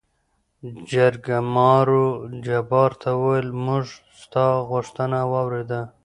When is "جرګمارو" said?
0.89-2.05